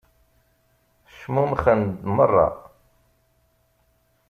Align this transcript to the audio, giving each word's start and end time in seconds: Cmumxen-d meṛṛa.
Cmumxen-d 1.17 1.97
meṛṛa. 2.15 2.47